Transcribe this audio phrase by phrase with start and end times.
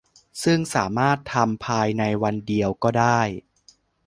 [0.43, 3.21] ซึ่งสามารถทำภายในวันเดียวก็ได้